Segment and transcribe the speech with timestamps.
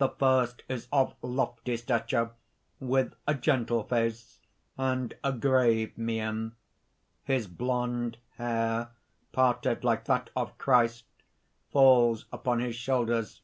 [0.06, 2.32] __The first is of lofty stature,
[2.78, 4.38] with a gentle face,
[4.76, 6.52] and a grave mien.
[7.24, 8.90] His blond hair,
[9.32, 11.06] parted like that of Christ,
[11.70, 13.40] falls upon his shoulders.